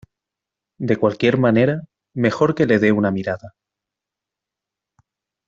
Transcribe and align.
De 0.79 0.97
cualquier 0.97 1.37
manera 1.37 1.81
mejor 2.15 2.55
que 2.55 2.65
le 2.65 2.79
de 2.79 2.91
una 2.91 3.11
mirada. 3.11 3.53